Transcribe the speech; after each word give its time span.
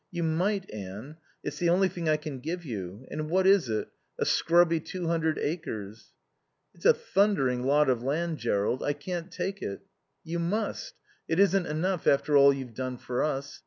"You 0.09 0.23
might, 0.23 0.67
Anne. 0.73 1.17
It's 1.43 1.59
the 1.59 1.69
only 1.69 1.87
thing 1.87 2.09
I 2.09 2.17
can 2.17 2.39
give 2.39 2.65
you. 2.65 3.05
And 3.11 3.29
what 3.29 3.45
is 3.45 3.69
it? 3.69 3.87
A 4.17 4.25
scrubby 4.25 4.79
two 4.79 5.05
hundred 5.05 5.37
acres." 5.37 6.11
"It's 6.73 6.85
a 6.87 6.93
thundering 6.95 7.61
lot 7.61 7.87
of 7.87 8.01
land, 8.01 8.39
Jerrold. 8.39 8.81
I 8.81 8.93
can't 8.93 9.31
take 9.31 9.61
it." 9.61 9.81
"You 10.23 10.39
must. 10.39 10.95
It 11.27 11.37
isn't 11.39 11.67
enough, 11.67 12.07
after 12.07 12.35
all 12.35 12.51
you've 12.51 12.73
done 12.73 12.97
for 12.97 13.21
us. 13.21 13.59